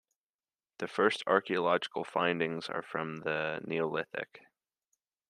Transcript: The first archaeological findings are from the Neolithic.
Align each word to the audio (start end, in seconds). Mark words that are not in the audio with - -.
The 0.79 0.87
first 0.87 1.21
archaeological 1.27 2.03
findings 2.03 2.69
are 2.69 2.81
from 2.81 3.17
the 3.17 3.61
Neolithic. 3.65 4.41